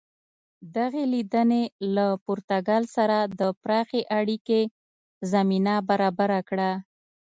[0.75, 1.63] دغې لیدنې
[1.95, 4.61] له پرتګال سره د پراخې اړیکې
[5.31, 6.71] زمینه برابره کړه.